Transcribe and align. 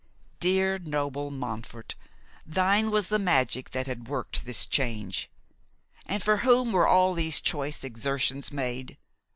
Dear, 0.39 0.79
noble 0.79 1.29
Montfort, 1.29 1.93
thine 2.43 2.89
was 2.89 3.09
the 3.09 3.19
magic 3.19 3.69
that 3.69 3.85
had 3.85 4.07
worked 4.07 4.45
this 4.45 4.65
change! 4.65 5.29
And 6.07 6.23
for 6.23 6.37
whom 6.37 6.71
were 6.71 6.87
all 6.87 7.13
these 7.13 7.39
choice 7.39 7.83
exertions 7.83 8.51
made? 8.51 8.97